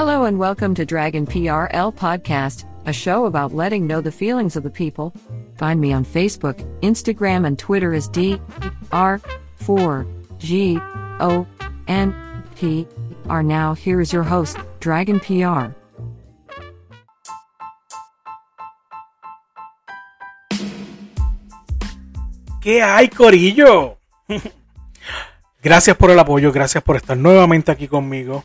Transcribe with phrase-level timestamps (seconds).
[0.00, 4.62] Hello and welcome to Dragon PRL Podcast, a show about letting know the feelings of
[4.62, 5.12] the people.
[5.56, 8.40] Find me on Facebook, Instagram, and Twitter as D
[8.92, 9.20] R
[9.56, 10.06] 4
[10.38, 10.78] G
[11.20, 11.46] O
[11.86, 12.14] N
[12.56, 12.86] P
[13.28, 13.42] R.
[13.42, 15.76] Now, here is your host, Dragon PR.
[22.62, 23.98] ¿Qué hay, Corillo?
[25.62, 28.44] gracias por el apoyo, gracias por estar nuevamente aquí conmigo,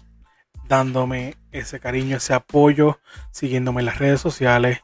[0.67, 2.99] dándome ese cariño, ese apoyo,
[3.31, 4.79] siguiéndome en las redes sociales,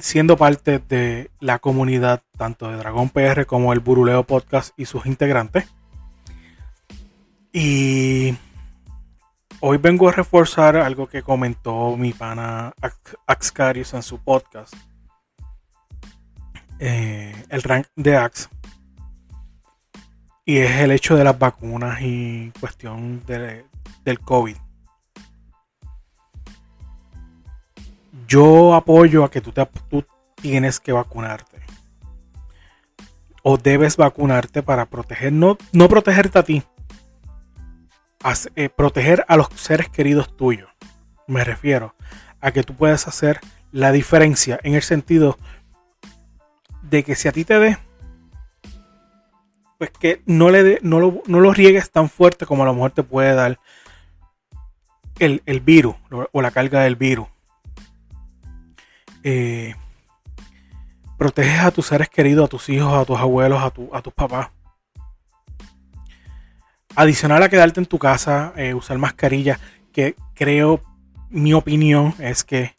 [0.00, 5.06] siendo parte de la comunidad tanto de Dragón PR como el Buruleo Podcast y sus
[5.06, 5.66] integrantes.
[7.52, 8.34] Y
[9.60, 12.74] hoy vengo a reforzar algo que comentó mi pana
[13.26, 14.74] Axcarius en su podcast.
[16.78, 18.48] Eh, el rank de Ax.
[20.44, 23.64] Y es el hecho de las vacunas y cuestión de,
[24.04, 24.56] del COVID.
[28.26, 30.04] Yo apoyo a que tú, te, tú
[30.36, 31.60] tienes que vacunarte.
[33.42, 36.62] O debes vacunarte para proteger, no, no protegerte a ti,
[38.54, 40.70] eh, proteger a los seres queridos tuyos.
[41.26, 41.94] Me refiero
[42.40, 43.40] a que tú puedas hacer
[43.72, 45.38] la diferencia en el sentido
[46.82, 47.78] de que si a ti te dé,
[49.82, 53.02] pues que no, le no, lo, no riegues tan fuerte como a lo mejor te
[53.02, 53.58] puede dar
[55.18, 55.96] el, el virus
[56.30, 57.26] o la carga del virus.
[59.24, 59.74] Eh,
[61.18, 64.12] proteges a tus seres queridos, a tus hijos, a tus abuelos, a, tu, a tus
[64.12, 64.50] papás.
[66.94, 69.58] Adicional a quedarte en tu casa, eh, usar mascarilla,
[69.92, 70.80] que creo,
[71.28, 72.76] mi opinión es que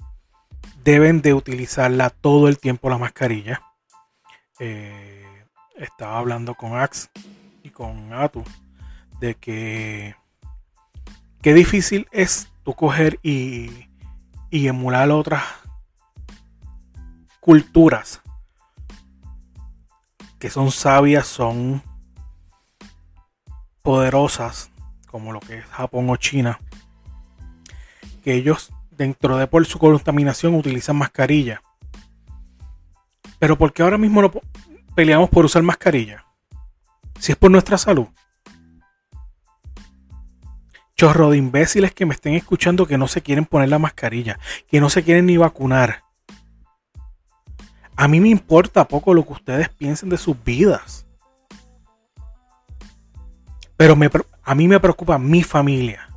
[0.85, 3.61] deben de utilizarla todo el tiempo la mascarilla.
[4.57, 5.32] Eh,
[5.83, 7.09] estaba hablando con Ax
[7.63, 8.43] y con Atu
[9.19, 10.15] de que
[11.41, 13.87] qué difícil es tu coger y,
[14.49, 15.43] y emular otras
[17.39, 18.21] culturas
[20.39, 21.81] que son sabias, son
[23.81, 24.71] poderosas,
[25.07, 26.59] como lo que es Japón o China,
[28.23, 31.61] que ellos dentro de por su contaminación utilizan mascarilla.
[33.39, 34.31] Pero ¿por qué ahora mismo no
[34.93, 36.25] peleamos por usar mascarilla?
[37.19, 38.07] Si es por nuestra salud.
[40.95, 44.79] Chorro de imbéciles que me estén escuchando que no se quieren poner la mascarilla, que
[44.79, 46.03] no se quieren ni vacunar.
[47.95, 51.05] A mí me importa poco lo que ustedes piensen de sus vidas.
[53.75, 53.97] Pero
[54.43, 56.09] a mí me preocupa mi familia,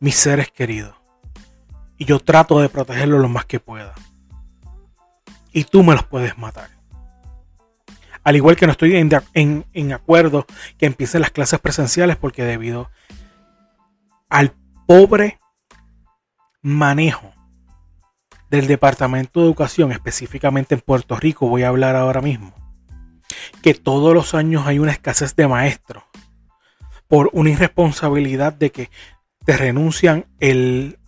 [0.00, 0.94] mis seres queridos.
[1.98, 3.94] Y yo trato de protegerlos lo más que pueda.
[5.52, 6.75] Y tú me los puedes matar.
[8.26, 10.46] Al igual que no estoy en, acuerdo
[10.78, 12.90] que empiecen las clases presenciales porque debido
[14.28, 14.52] al
[14.84, 15.38] pobre
[16.60, 17.32] manejo
[18.50, 22.52] del Departamento de Educación, específicamente en Puerto Rico, voy a hablar ahora mismo,
[23.62, 26.02] que todos los años hay una escasez de maestros
[27.06, 28.90] por una irresponsabilidad de que
[29.44, 30.98] te renuncian el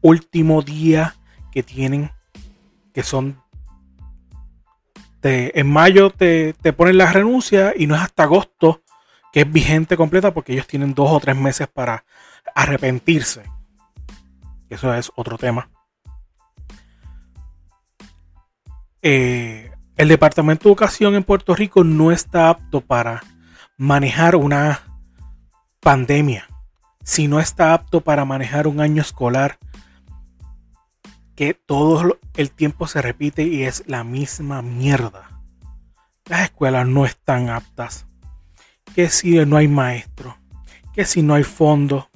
[0.00, 1.14] último día
[1.52, 2.10] que tienen,
[2.94, 3.43] que son
[5.24, 8.82] en mayo te, te, ponen la renuncia y no es hasta agosto
[9.32, 12.04] que es vigente completa porque ellos tienen dos o tres meses para
[12.54, 13.42] arrepentirse.
[14.68, 15.68] Eso es otro tema.
[19.02, 23.22] Eh, el Departamento de Educación en Puerto Rico no está apto para
[23.76, 24.80] manejar una
[25.80, 26.48] pandemia,
[27.02, 29.58] si no está apto para manejar un año escolar
[31.36, 35.40] que todo el tiempo se repite y es la misma mierda.
[36.26, 38.06] Las escuelas no están aptas.
[38.94, 40.38] Que si no hay maestro,
[40.92, 42.08] que si no hay fondo,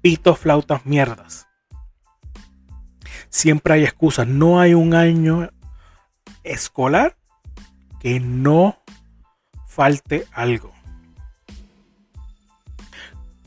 [0.00, 1.48] pitos, flautas, mierdas.
[3.28, 4.26] Siempre hay excusas.
[4.26, 5.50] No hay un año
[6.44, 7.16] escolar
[7.98, 8.78] que no
[9.66, 10.72] falte algo.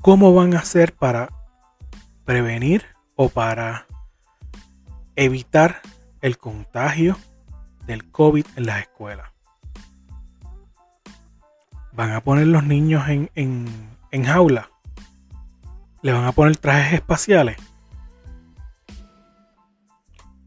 [0.02, 1.30] ¿Cómo van a hacer para
[2.26, 3.88] prevenir o para
[5.16, 5.82] evitar
[6.22, 7.18] el contagio
[7.86, 9.30] del COVID en las escuelas?
[11.92, 13.66] Van a poner los niños en, en,
[14.12, 14.70] en jaula.
[16.02, 17.58] le van a poner trajes espaciales.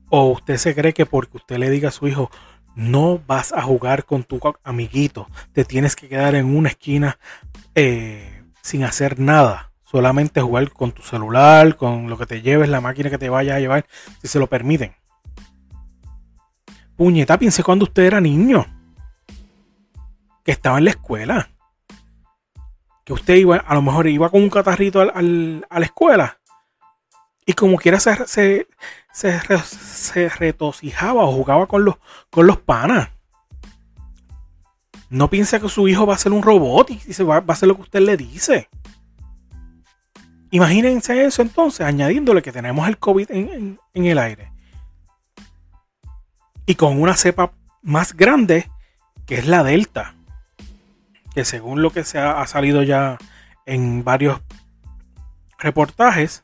[0.09, 2.31] O usted se cree que porque usted le diga a su hijo,
[2.77, 7.19] no vas a jugar con tu amiguito, te tienes que quedar en una esquina
[7.75, 12.83] eh, sin hacer nada, solamente jugar con tu celular, con lo que te lleves, la
[12.83, 13.87] máquina que te vaya a llevar,
[14.21, 14.95] si se lo permiten.
[16.97, 18.67] Puñeta, piense cuando usted era niño,
[20.45, 21.51] que estaba en la escuela,
[23.05, 26.39] que usted iba, a lo mejor iba con un catarrito a la escuela
[27.47, 28.67] y como quiera se, se,
[29.13, 31.95] se, retocijaba o jugaba con los,
[32.29, 33.09] con los panas.
[35.09, 37.69] No piensa que su hijo va a ser un robot y se va, a hacer
[37.69, 38.69] lo que usted le dice.
[40.57, 44.51] Imagínense eso entonces, añadiéndole que tenemos el COVID en, el aire.
[46.65, 48.71] Y con una cepa más grande,
[49.27, 50.15] que es la Delta.
[51.35, 53.19] Que según lo que se ha salido ya
[53.67, 54.41] en varios
[55.59, 56.43] reportajes,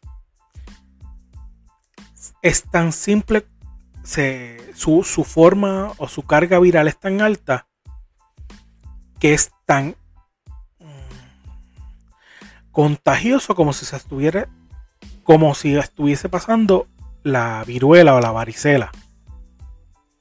[2.42, 3.46] es tan simple,
[4.74, 7.66] su, forma o su carga viral es tan alta
[9.18, 9.96] que es tan
[12.72, 14.48] contagioso como si se estuviera
[15.24, 16.88] como si estuviese pasando
[17.22, 18.90] la viruela o la varicela.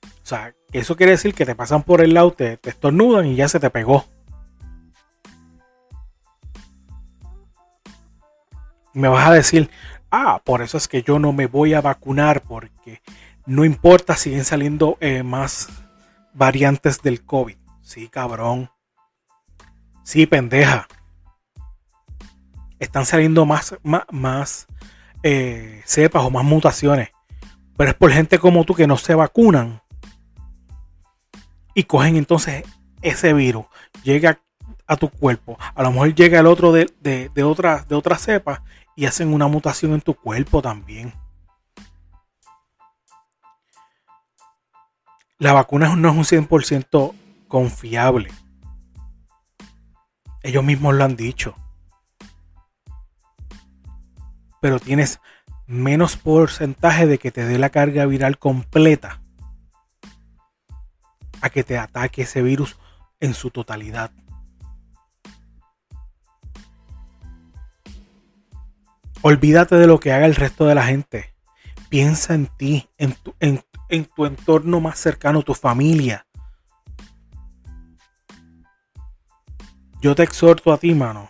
[0.04, 3.36] O sea, eso quiere decir que te pasan por el lado, te, te estornudan y
[3.36, 4.06] ya se te pegó.
[8.94, 9.70] Me vas a decir,
[10.12, 13.02] ah, por eso es que yo no me voy a vacunar porque
[13.46, 15.70] no importa, siguen saliendo eh, más
[16.34, 17.58] variantes del COVID.
[17.82, 18.70] Sí, cabrón.
[20.04, 20.88] Sí, pendeja.
[22.82, 23.76] Están saliendo más,
[24.12, 24.66] más,
[25.22, 27.10] eh, cepas o más mutaciones.
[27.78, 29.84] Pero es por gente como tú que no se vacunan.
[31.76, 32.66] Y cogen entonces
[33.04, 33.66] ese virus.
[34.04, 34.42] Llega
[34.88, 35.60] a tu cuerpo.
[35.76, 38.64] A lo mejor llega el otro de, de, de otra, de otra cepa
[38.96, 41.14] y hacen una mutación en tu cuerpo también.
[45.38, 47.14] La vacuna no es un 100%
[47.48, 48.32] confiable.
[50.42, 51.56] Ellos mismos lo han dicho.
[54.62, 55.20] Pero tienes
[55.68, 59.22] menos porcentaje de que te dé la carga viral completa
[61.42, 62.78] a que te ataque ese virus
[63.20, 64.12] en su totalidad.
[69.24, 71.36] Olvídate de lo que haga el resto de la gente.
[71.90, 73.64] Piensa en ti, en tu, en,
[74.16, 76.26] tu entorno más cercano, tu familia.
[80.02, 81.30] Yo te exhorto a ti, mano.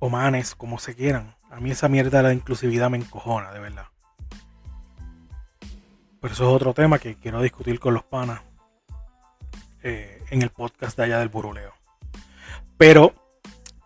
[0.00, 1.36] O manes, como se quieran.
[1.50, 3.86] A mí esa mierda de la inclusividad me encojona, de verdad.
[6.20, 8.40] Pero eso es otro tema que quiero discutir con los panas
[9.82, 11.72] eh, en el podcast de allá del buruleo.
[12.76, 13.14] Pero,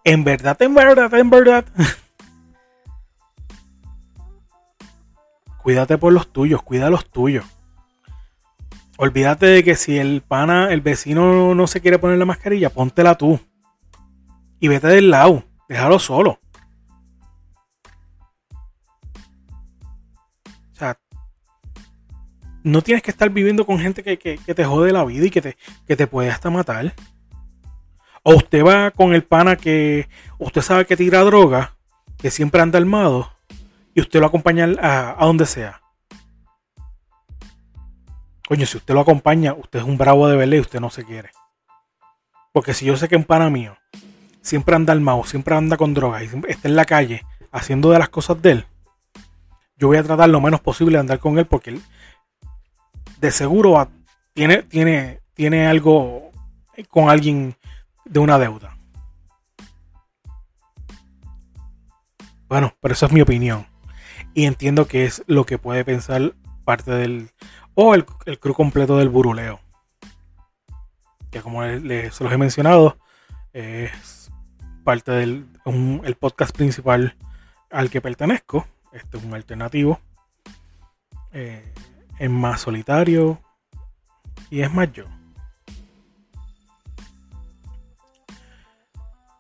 [0.05, 1.65] en verdad, en verdad, en verdad,
[5.63, 7.45] cuídate por los tuyos, cuida los tuyos.
[8.97, 13.17] Olvídate de que si el pana, el vecino no se quiere poner la mascarilla, póntela
[13.17, 13.41] tú.
[14.61, 16.39] Y vete del lado, déjalo solo.
[22.65, 25.57] No tienes que estar viviendo con gente que, te jode la vida y que te,
[25.87, 26.95] que te puede hasta matar.
[28.23, 30.09] O usted va con el pana que
[30.39, 31.77] usted sabe que tira droga,
[32.17, 33.31] que siempre anda armado,
[33.95, 35.83] y usted lo acompaña a, donde sea.
[38.49, 41.05] Coño, si usted lo acompaña, usted es un bravo de verle y usted no se
[41.05, 41.31] quiere.
[42.51, 43.77] Porque si yo sé que un pana mío
[44.41, 48.09] siempre anda armado, siempre anda con drogas y está en la calle haciendo de las
[48.09, 48.67] cosas de él,
[49.77, 51.83] yo voy a tratar lo menos posible de andar con él porque él
[53.25, 53.89] de seguro
[54.35, 56.31] tiene, tiene, tiene algo
[56.91, 57.57] con alguien
[58.05, 58.77] de una deuda.
[62.49, 63.67] Bueno, pero eso es mi opinión.
[64.35, 66.35] Y entiendo que es lo que puede pensar
[66.67, 67.31] parte del.
[67.75, 69.59] o el, el crew completo del buruleo.
[71.31, 72.99] Que como les, los he mencionado,
[73.55, 74.31] es
[74.85, 75.49] parte del
[76.05, 77.17] el podcast principal
[77.71, 78.67] al que pertenezco.
[78.93, 79.99] Este es un alternativo.
[81.33, 81.73] Eh,
[82.19, 83.41] es más solitario.
[84.51, 85.05] Y es más yo.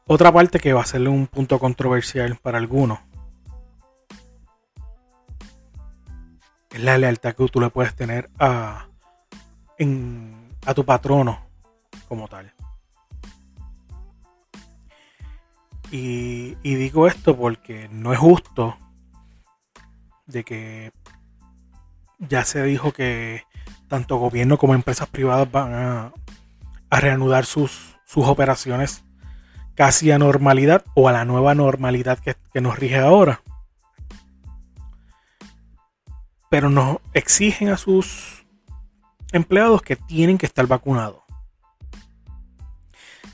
[0.07, 2.99] Otra parte que va a ser un punto controversial para algunos
[6.75, 8.88] es la lealtad que tú le puedes tener a,
[10.66, 11.38] a tu patrono
[12.09, 12.52] como tal.
[15.90, 18.76] Y, y, digo esto porque no es justo
[20.26, 20.90] de que
[22.28, 23.43] ya se dijo que
[23.88, 26.12] tanto gobierno como empresas privadas van a,
[26.90, 29.04] reanudar sus, sus operaciones
[29.75, 33.43] casi a normalidad o a la nueva normalidad que, nos rige ahora.
[36.49, 38.47] Pero nos exigen a sus
[39.33, 41.23] empleados que tienen que estar vacunados.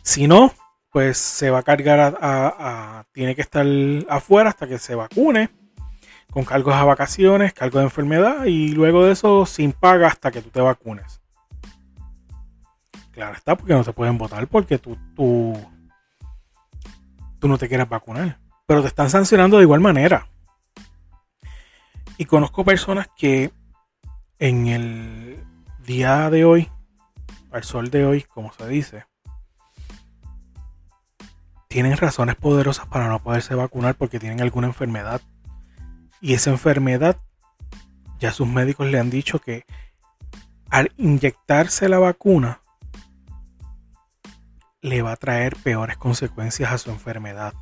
[0.03, 0.55] Si no,
[0.91, 3.67] pues se va a cargar a, tiene que estar
[4.09, 5.51] afuera hasta que se vacune
[6.31, 10.43] con cargos a vacaciones, cargos de enfermedad y luego de eso sin paga hasta que
[10.43, 11.21] tú te vacunes.
[13.11, 15.59] Claro está, porque no se pueden votar porque tú, tú,
[17.39, 18.39] tú no te quieres vacunar.
[18.67, 20.29] Pero te están sancionando de igual manera.
[22.17, 23.51] Y conozco personas que
[24.39, 25.45] en el
[25.85, 26.71] día de hoy,
[27.51, 29.05] al sol de hoy, como se dice,
[31.67, 35.21] tienen razones poderosas para no poderse vacunar porque tienen alguna enfermedad
[36.21, 37.17] y esa enfermedad,
[38.19, 39.65] ya sus médicos le han dicho que
[40.69, 42.61] al inyectarse la vacuna,
[44.83, 47.55] le va a traer peores consecuencias a su enfermedad.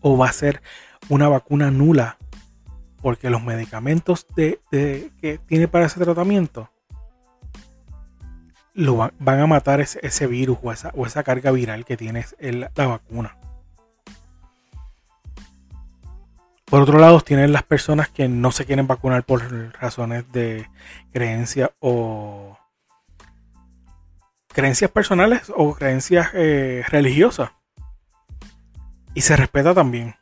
[0.00, 0.62] O va a ser
[1.08, 2.18] una vacuna nula.
[3.00, 4.60] Porque los medicamentos que
[5.46, 6.70] tiene para ese tratamiento
[8.76, 10.72] lo van, a matar ese, virus o
[11.06, 13.38] esa, carga viral que tiene la vacuna.
[16.66, 20.68] Por otro lado, tienen las personas que no se quieren vacunar por razones de
[21.12, 22.58] creencia o
[24.48, 27.50] creencias personales o creencias eh, religiosas.
[29.14, 30.16] Y se respeta también.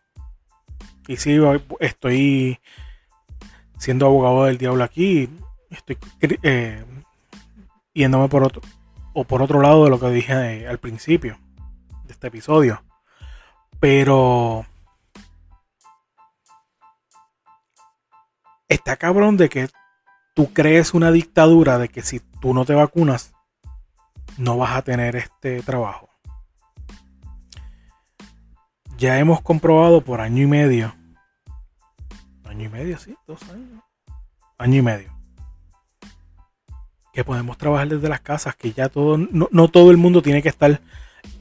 [1.08, 1.38] Y si
[1.80, 2.60] estoy
[3.84, 5.28] siendo abogado del diablo aquí.
[5.70, 5.98] Estoy
[6.42, 6.82] eh,
[7.92, 8.62] yéndome por otro,
[9.12, 11.38] o por otro lado de lo que dije eh, al principio
[12.04, 12.82] de este episodio.
[13.80, 14.64] Pero
[18.74, 19.68] está cabrón de que
[20.34, 23.32] tú crees una dictadura de que si tú no te vacunas,
[24.36, 26.08] no vas a tener este trabajo.
[28.98, 30.94] Ya hemos comprobado por año y medio.
[32.44, 33.82] Año y medio, sí, dos años.
[34.58, 35.12] Año y medio.
[37.12, 40.48] Que podemos trabajar desde las casas, que ya todo, no, todo el mundo tiene que
[40.48, 40.80] estar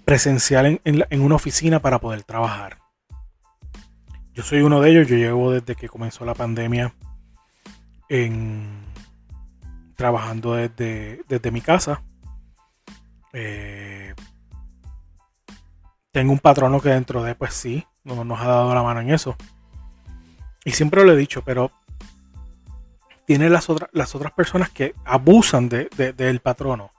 [0.05, 2.79] presencial en una oficina para poder trabajar.
[4.33, 6.93] Yo soy uno de ellos, yo llevo desde que comenzó la pandemia
[8.09, 8.83] en
[9.95, 12.01] trabajando desde, desde mi casa.
[13.33, 14.13] Eh,
[16.11, 19.11] tengo un patrono que dentro de, pues sí, no, nos ha dado la mano en
[19.11, 19.35] eso.
[20.65, 21.71] Y siempre lo he dicho, pero
[23.25, 26.91] tiene las, otras las otras personas que abusan de, del patrono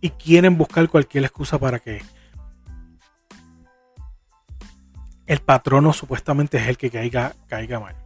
[0.00, 2.02] y quieren buscar cualquier excusa para que
[5.26, 7.96] el patrono supuestamente es el que caiga, caiga mal.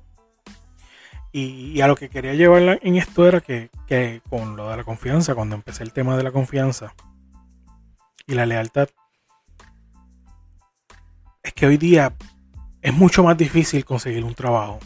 [1.37, 3.69] Y, a lo que quería llevar en esto era que,
[4.31, 6.95] con lo de la confianza, cuando empecé el tema de la confianza
[8.29, 8.89] y la lealtad,
[11.43, 12.15] es que hoy día
[12.83, 14.79] es mucho más difícil conseguir un trabajo.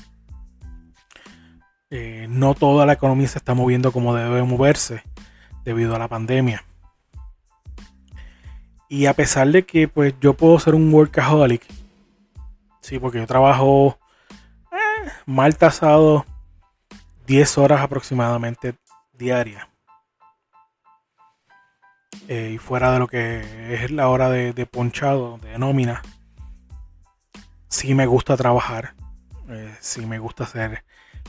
[1.90, 5.02] Eh, no toda la economía se está moviendo como debe moverse
[5.66, 6.64] debido a la pandemia.
[8.88, 11.66] Y a pesar de que pues yo puedo ser un workaholic,
[12.80, 13.98] sí, porque yo trabajo
[14.72, 16.24] eh, mal tasado
[17.28, 18.74] 10 horas aproximadamente
[19.12, 19.68] diarias.
[22.26, 26.00] Eh, y fuera de lo que es la hora de, ponchado, de nómina,
[27.68, 28.94] sí me gusta trabajar,
[29.50, 30.84] eh, sí me gusta ser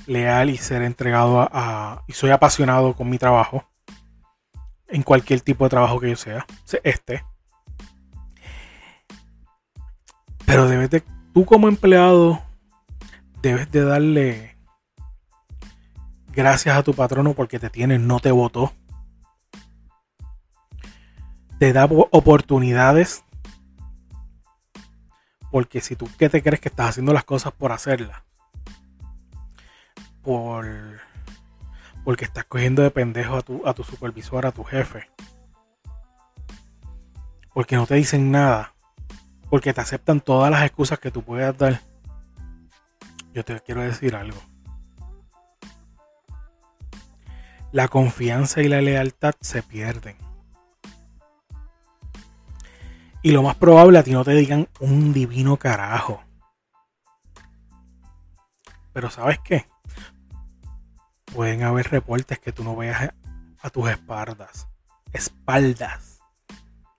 [0.08, 3.65] leal y ser entregado a, y soy apasionado con mi trabajo,
[4.88, 6.46] en cualquier tipo de trabajo que yo sea,
[6.84, 7.25] este.
[10.46, 11.03] Pero debes de,
[11.34, 12.41] tú como empleado,
[13.41, 14.49] debes de darle
[16.32, 18.74] gracias a tu patrono porque te tiene, no te votó.
[21.60, 23.24] Te da oportunidades.
[25.52, 28.22] Porque si tú que te crees que estás haciendo las cosas por hacerlas.
[30.22, 31.00] Por
[32.04, 35.10] porque estás cogiendo de pendejo a tu, a tu supervisor, a tu jefe.
[37.54, 38.74] Porque no te dicen nada.
[39.50, 41.82] Porque te aceptan todas las excusas que tú puedas dar.
[43.34, 44.49] Yo te quiero decir algo.
[47.72, 50.16] La confianza y la lealtad se pierden.
[53.22, 56.24] Y lo más probable a ti no te digan un divino carajo.
[58.94, 59.68] Pero ¿sabes qué?
[61.34, 63.14] Pueden haber reportes que tú no veas
[63.62, 64.68] a tus espaldas.
[65.14, 66.20] Espaldas.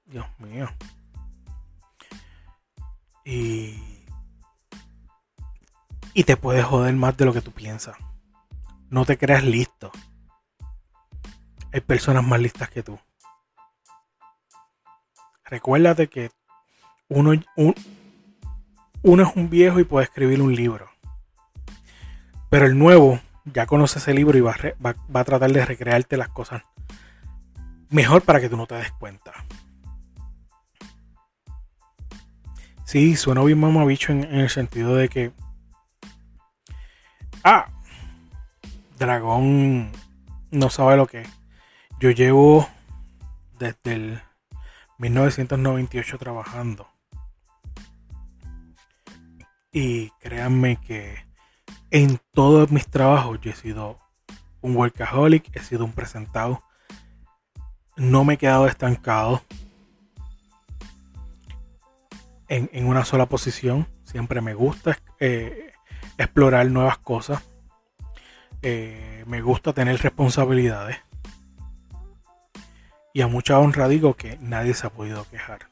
[0.05, 0.69] Dios mío.
[3.25, 3.83] Y...
[6.13, 7.97] Y te puedes joder más de lo que tú piensas.
[8.91, 9.91] No te creas listo
[11.73, 12.99] hay personas más listas que tú.
[15.45, 16.31] Recuérdate que
[17.09, 17.33] uno,
[19.03, 20.89] uno es un viejo y puede escribir un libro.
[22.49, 26.63] Pero el nuevo ya conoce ese libro y va a, tratar de recrearte las cosas
[27.89, 29.33] mejor para que tú no te des cuenta.
[32.85, 35.33] Sí, suena bien mamabicho en, en el sentido de que.
[37.45, 37.69] Ah,
[38.99, 39.93] Dragón
[40.51, 41.40] no sabe lo que es.
[42.01, 42.67] Yo llevo
[43.59, 44.23] desde el
[44.97, 46.89] 1998 trabajando.
[49.71, 51.27] Y créanme que
[51.91, 53.99] en todos mis trabajos yo he sido
[54.63, 56.63] un workaholic, he sido un presentado.
[57.99, 59.43] No me he quedado estancado
[62.49, 63.87] en, una sola posición.
[64.05, 65.75] Siempre me gusta eh,
[66.17, 67.43] explorar nuevas cosas.
[68.63, 70.97] Eh, me gusta tener responsabilidades.
[73.13, 75.71] Y a mucha honra digo que nadie se ha podido quejar.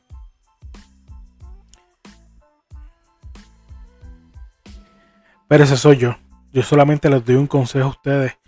[5.48, 6.16] Pero ese soy yo.
[6.52, 8.38] Yo solamente les doy un consejo a ustedes.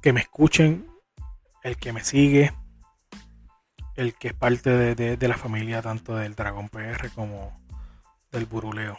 [0.00, 0.86] Que me escuchen.
[1.62, 2.52] El que me sigue.
[3.96, 7.58] El que es parte de, la familia tanto del Dragón PR como
[8.30, 8.98] del Buruleo.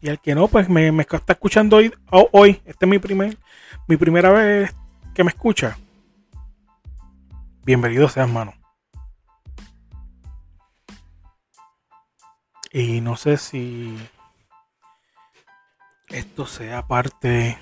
[0.00, 1.92] Y el que no, pues me, está escuchando hoy.
[2.10, 2.60] hoy.
[2.64, 3.36] Este es mi, primer,
[3.86, 4.74] mi primera vez
[5.14, 5.76] que me escucha.
[7.64, 8.54] Bienvenido seas, mano.
[12.72, 13.96] Y no sé si
[16.08, 17.56] esto sea parte,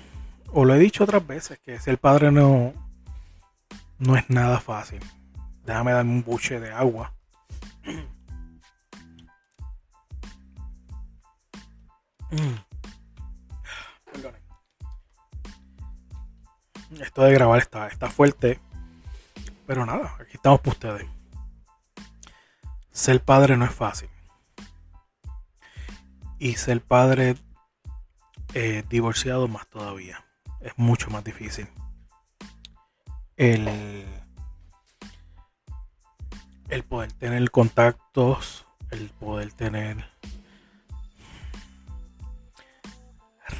[0.51, 2.73] o lo he dicho otras veces, que ser padre no,
[3.99, 5.01] no es nada fácil.
[5.65, 7.13] Déjame darme un buche de agua.
[16.99, 18.59] Esto de grabar está, está fuerte.
[19.71, 21.07] Pero nada, aquí estamos para ustedes.
[22.91, 24.09] Ser padre no es fácil.
[26.39, 27.37] Y ser padre
[28.53, 30.25] eh, divorciado más todavía.
[30.59, 31.69] Es mucho más difícil.
[33.37, 34.05] El,
[36.67, 40.05] el poder tener contactos, el poder tener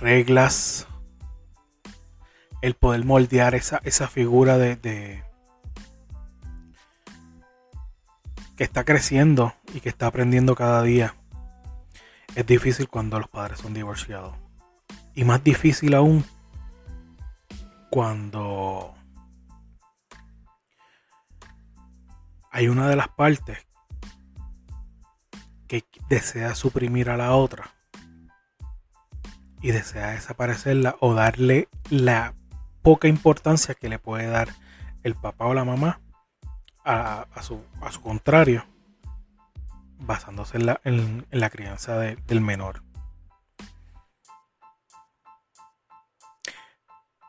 [0.02, 0.88] reglas,
[2.62, 5.31] el poder moldear esa, esa figura de, de,
[8.64, 11.16] está creciendo y que está aprendiendo cada día.
[12.36, 14.36] Es difícil cuando los padres son divorciados.
[15.16, 16.24] Y más difícil aún
[17.90, 18.94] cuando
[22.52, 23.58] hay una de las partes
[25.68, 27.72] que desea suprimir a la otra
[29.62, 32.36] y desea desaparecerla o darle la
[32.82, 34.50] poca importancia que le puede dar
[35.04, 36.00] el papá o la mamá
[36.84, 37.64] a, su,
[38.02, 38.66] contrario,
[40.00, 42.84] basándose en la, crianza del menor.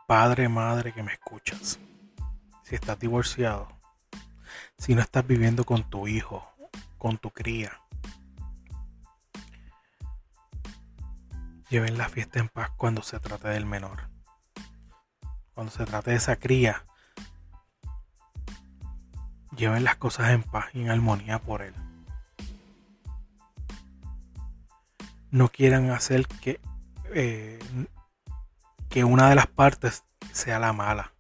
[0.07, 1.79] Padre, madre que me escuchas,
[2.65, 3.69] si estás divorciado,
[4.77, 6.47] si no estás viviendo con tu hijo,
[6.99, 7.81] con tu cría,
[11.71, 14.11] lleven la fiesta en paz cuando se trate del menor.
[15.55, 16.85] Cuando se trate de esa cría,
[19.57, 21.75] lleven las cosas en paz y en armonía por él.
[25.31, 26.61] No quieran hacer que
[27.15, 27.59] eh,
[28.93, 31.13] que una de las partes sea la mala.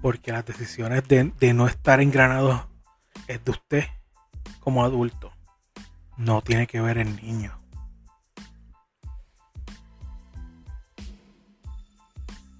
[0.00, 2.62] Porque las decisiones de, no estar engranados
[3.28, 3.84] es de usted
[4.60, 5.30] como adulto.
[6.16, 7.52] No tiene que ver el niño.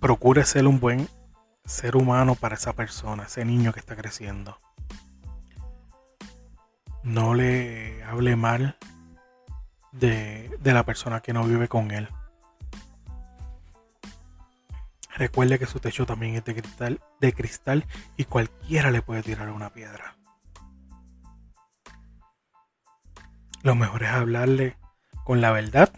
[0.00, 1.08] Procure ser un buen
[1.64, 4.58] ser humano para esa persona, ese niño que está creciendo.
[7.02, 8.76] No le hable mal
[9.92, 12.08] de, de la persona que no vive con él.
[15.16, 19.48] Recuerde que su techo también es de cristal, de cristal y cualquiera le puede tirar
[19.50, 20.16] una piedra.
[23.62, 24.76] Lo mejor es hablarle
[25.24, 25.90] con la verdad,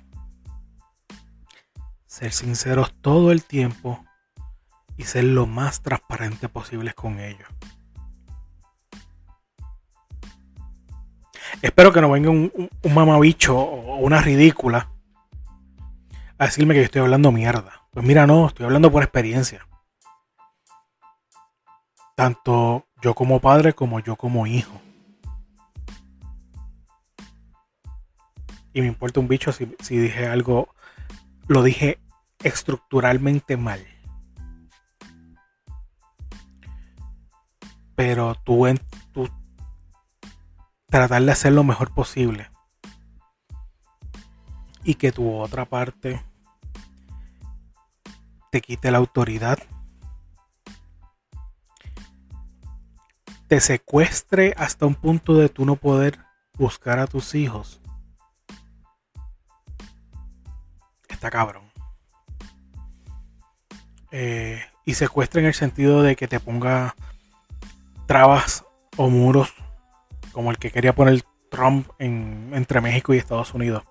[2.06, 4.05] ser sinceros todo el tiempo
[4.96, 7.48] y ser lo más transparente posible con ellos.
[11.62, 14.90] Espero que no venga un, un mamabicho o una ridícula
[16.38, 17.82] a decirme que yo estoy hablando mierda.
[17.90, 19.66] Pues mira, no, estoy hablando por experiencia.
[22.14, 24.80] Tanto yo como padre como yo como hijo.
[28.72, 30.68] Y me importa un bicho si, dije algo,
[31.46, 31.98] lo dije
[32.44, 33.86] estructuralmente mal.
[37.96, 38.66] Pero tú,
[39.12, 39.28] tú
[40.86, 42.50] tratar de hacer lo mejor posible.
[44.84, 46.22] Y que tu otra parte
[48.52, 49.58] te quite la autoridad.
[53.48, 56.18] Te secuestre hasta un punto de tú no poder
[56.54, 57.80] buscar a tus hijos.
[61.08, 61.70] Está cabrón.
[64.10, 66.94] Eh, y secuestre en el sentido de que te ponga
[68.06, 68.64] trabas
[68.96, 69.52] o muros
[70.32, 73.84] como el que quería poner Trump entre México y Estados Unidos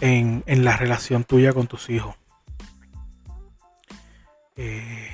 [0.00, 2.16] en, la relación tuya con tus hijos.
[4.56, 5.10] Eh,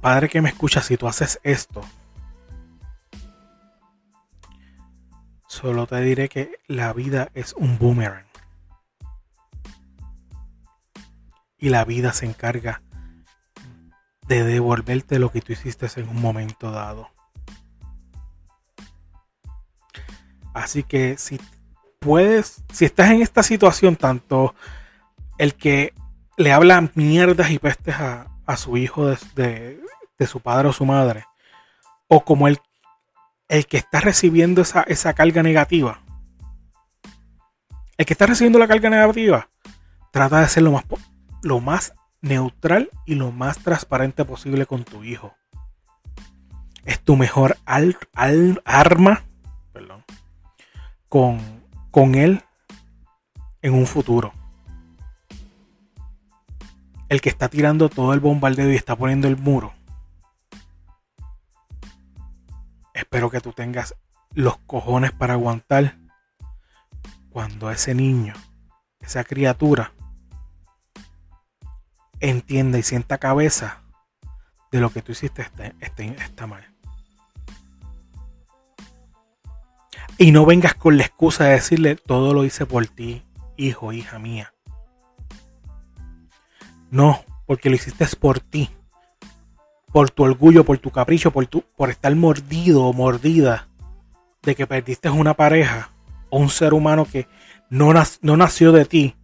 [0.00, 1.82] padre que me escucha, si tú haces esto,
[5.46, 8.26] solo te diré que la vida es un boomerang.
[11.58, 12.82] Y la vida se encarga
[14.30, 17.08] de devolverte lo que tú hiciste en un momento dado.
[20.54, 21.40] Así que si
[21.98, 24.54] puedes, si estás en esta situación, tanto
[25.36, 25.94] el que
[26.36, 29.80] le habla mierdas y pestes a, su hijo de,
[30.28, 31.24] su padre o su madre,
[32.06, 32.60] o como el,
[33.48, 36.02] el que está recibiendo esa, esa carga negativa,
[37.98, 39.48] el que está recibiendo la carga negativa,
[40.12, 40.84] trata de ser lo más,
[41.42, 45.34] lo más neutral y lo más transparente posible con tu hijo.
[46.84, 49.24] Es tu mejor arma
[51.08, 51.40] con,
[51.90, 52.42] con él
[53.62, 54.32] en un futuro.
[57.08, 59.72] El que está tirando todo el bombardeo y está poniendo el muro.
[62.94, 63.96] Espero que tú tengas
[64.34, 65.96] los cojones para aguantar
[67.30, 68.34] cuando ese niño,
[69.00, 69.92] esa criatura,
[72.20, 73.82] entienda y sienta cabeza
[74.70, 75.46] de lo que tú hiciste
[75.80, 76.64] está, mal.
[80.18, 83.22] Y no vengas con la excusa de decirle todo lo hice por ti,
[83.56, 84.52] hijo, hija mía.
[86.90, 88.70] No, porque lo hiciste por ti.
[89.92, 93.66] Por tu orgullo, por tu capricho, por, tu, por estar mordido o mordida
[94.42, 95.90] de que perdiste una pareja
[96.28, 97.26] o un ser humano que
[97.70, 99.16] no, no nació de ti,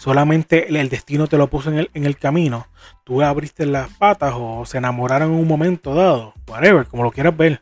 [0.00, 2.68] solamente el destino te lo puso en el, en el camino,
[3.04, 7.36] tú abriste las patas o se enamoraron en un momento dado, whatever, como lo quieras
[7.36, 7.60] ver.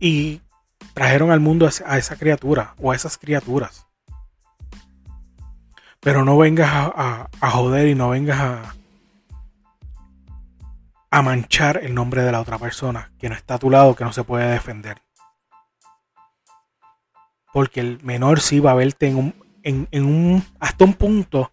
[0.00, 0.40] Y
[0.94, 3.86] trajeron al mundo a esa criatura o a esas criaturas.
[6.00, 8.74] Pero no vengas a, a, joder y no vengas a,
[11.08, 14.02] a manchar el nombre de la otra persona que no está a tu lado, que
[14.02, 15.00] no se puede defender.
[17.52, 21.52] Porque el menor sí va a verte en un, en, un, hasta un punto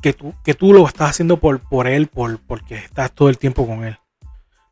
[0.00, 3.38] que tú, que tú lo estás haciendo por, por él, por, porque estás todo el
[3.38, 3.98] tiempo con él.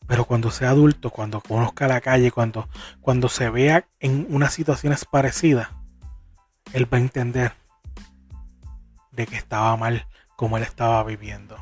[0.07, 2.69] Pero cuando sea adulto, cuando conozca la calle, cuando,
[3.01, 5.69] cuando se vea en unas situaciones parecidas,
[6.73, 7.53] él va a entender
[9.11, 11.57] de que estaba mal como él estaba viviendo.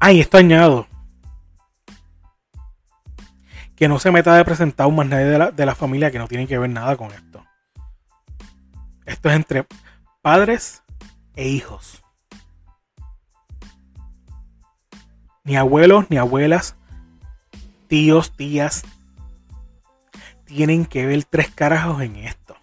[0.00, 0.86] Ay, esto añado
[3.84, 6.18] que no se meta de presentar un más nadie de la, de la familia que
[6.18, 7.44] no tiene que ver nada con esto.
[9.04, 9.66] Esto es entre
[10.22, 10.82] padres
[11.36, 12.02] e hijos.
[15.42, 16.76] Ni abuelos, ni abuelas,
[17.86, 18.84] tíos, tías,
[20.46, 22.56] tienen que ver tres carajos en esto.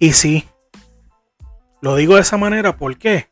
[0.00, 0.48] Y sí,
[1.80, 3.28] lo digo de esa manera, ¿por qué?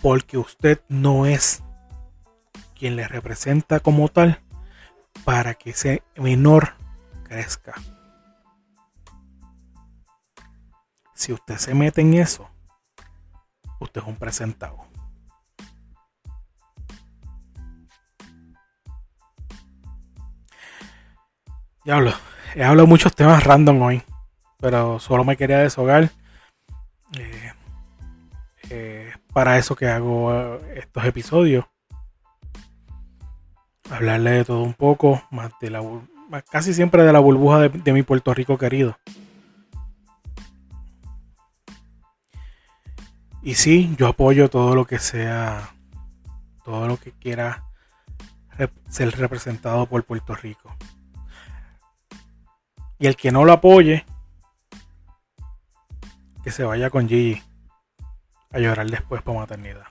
[0.00, 1.62] Porque usted no es
[2.80, 4.40] quien le representa como tal
[5.22, 6.72] para que ese menor
[7.24, 7.74] crezca.
[11.14, 12.48] Si usted se mete en eso,
[13.80, 14.78] usted es un presentado.
[21.84, 22.14] Ya hablo,
[22.54, 24.02] he hablado muchos temas random hoy,
[24.58, 26.10] pero solo me quería deshogar.
[27.18, 27.52] Eh,
[28.70, 31.69] eh, para eso que hago eh, estos episodios
[33.90, 35.82] hablarle de todo un poco, más de la
[36.50, 38.96] casi siempre de la burbuja de, mi Puerto Rico querido.
[43.42, 45.70] Y sí, yo apoyo todo lo que sea,
[46.64, 47.64] todo lo que quiera
[48.88, 50.76] ser representado por Puerto Rico.
[52.98, 54.04] Y el que no lo apoye,
[56.44, 57.42] que se vaya con Gigi
[58.52, 59.86] a llorar después por maternidad.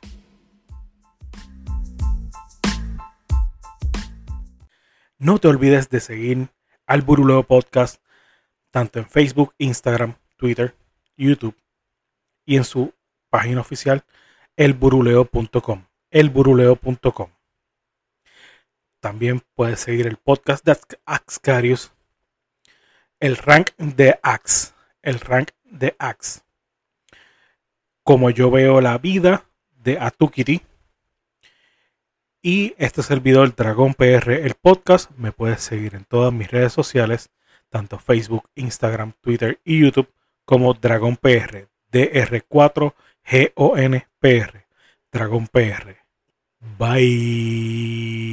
[5.21, 6.47] No te olvides de seguir
[6.87, 8.01] al Buruleo Podcast
[8.71, 10.75] tanto en Facebook, Instagram, Twitter,
[11.17, 11.57] YouTube
[12.45, 12.93] y en su
[13.29, 14.05] página oficial
[14.55, 15.85] elburuleo.com.
[16.09, 17.31] Elburuleo.com.
[19.01, 21.91] También puedes seguir el podcast de Axcarius,
[23.19, 26.45] el rank de Ax, el rank de Ax.
[28.03, 30.61] Como yo veo la vida de Atukiri.
[32.41, 37.31] Y este servidor Dragón PR, el podcast, me puedes seguir en todas mis redes sociales,
[37.69, 40.07] tanto Facebook, Instagram, Twitter y YouTube,
[40.45, 42.93] como Dragón PR, DR4GONPR,
[45.11, 45.97] Dragón PR.
[46.77, 48.29] Bye.